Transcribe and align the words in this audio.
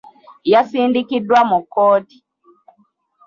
Yasindikiddwa 0.51 1.39
mu 1.49 1.59
kkooti. 1.63 2.17